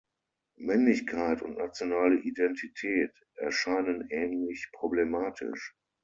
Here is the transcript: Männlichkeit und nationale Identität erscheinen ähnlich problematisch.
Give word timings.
Männlichkeit 0.57 1.43
und 1.43 1.59
nationale 1.59 2.17
Identität 2.17 3.11
erscheinen 3.35 4.07
ähnlich 4.09 4.71
problematisch. 4.71 5.75